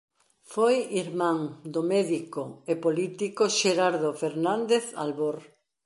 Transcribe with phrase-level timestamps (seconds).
[0.53, 1.39] Foi irmán
[1.73, 5.37] do médico e político Xerardo Fernández Albor.